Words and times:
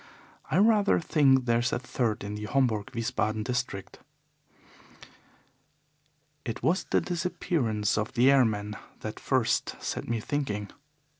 I 0.49 0.57
rather 0.57 0.99
think 0.99 1.45
there 1.45 1.59
is 1.59 1.71
a 1.71 1.77
third 1.77 2.23
in 2.23 2.33
the 2.33 2.45
Homburg 2.45 2.89
Wiesbaden 2.95 3.43
district. 3.43 3.99
"It 6.43 6.63
was 6.63 6.85
the 6.85 7.01
disappearance 7.01 7.99
of 7.99 8.13
the 8.13 8.31
airmen 8.31 8.77
that 9.01 9.19
first 9.19 9.75
set 9.79 10.07
me 10.07 10.19
thinking. 10.19 10.71